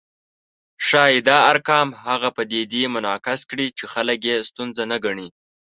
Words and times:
ښايي 0.87 1.17
دا 1.27 1.37
ارقام 1.51 1.89
هغه 2.05 2.29
پدیدې 2.37 2.83
منعکس 2.95 3.41
کړي 3.49 3.67
چې 3.77 3.83
خلک 3.93 4.19
یې 4.29 4.37
ستونزه 4.49 4.83
نه 4.91 4.97
ګڼي 5.05 5.27